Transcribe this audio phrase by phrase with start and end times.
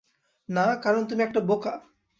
[0.49, 1.73] না, কারণ তুমি একটা বোকা।